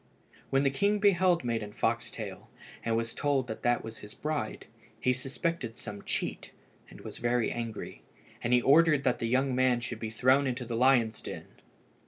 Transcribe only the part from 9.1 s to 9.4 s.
the